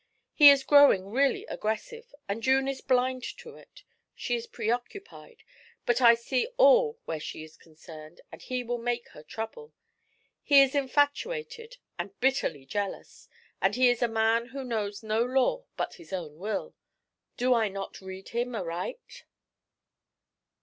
[0.33, 3.83] He is growing really aggressive, and June is blind to it;
[4.15, 5.43] she is preoccupied.
[5.85, 9.73] But I see all where she is concerned, and he will make her trouble.
[10.41, 13.29] He is infatuated and bitterly jealous,
[13.61, 16.73] and he is a man who knows no law but his own will.
[17.37, 19.25] Do I not read him aright?'